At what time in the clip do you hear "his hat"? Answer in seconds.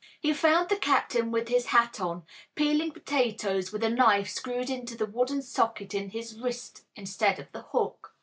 1.47-1.99